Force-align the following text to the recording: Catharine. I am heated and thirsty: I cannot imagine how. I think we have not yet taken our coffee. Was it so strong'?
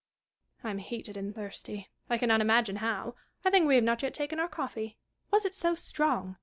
Catharine. 0.57 0.67
I 0.67 0.71
am 0.71 0.77
heated 0.79 1.15
and 1.15 1.35
thirsty: 1.35 1.91
I 2.09 2.17
cannot 2.17 2.41
imagine 2.41 2.77
how. 2.77 3.13
I 3.45 3.51
think 3.51 3.67
we 3.67 3.75
have 3.75 3.83
not 3.83 4.01
yet 4.01 4.15
taken 4.15 4.39
our 4.39 4.47
coffee. 4.49 4.97
Was 5.29 5.45
it 5.45 5.53
so 5.53 5.75
strong'? 5.75 6.37